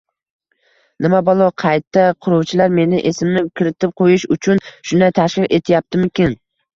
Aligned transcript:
Nima 1.05 1.17
balo, 1.25 1.49
qayta 1.63 2.05
quruvchilar 2.27 2.73
meni 2.77 3.01
esimni 3.09 3.43
kiritib 3.59 3.93
qo‘yish 4.01 4.25
uchun 4.37 4.63
shunday 4.71 5.13
tashkil 5.21 5.47
etyaptimikin? 5.59 6.35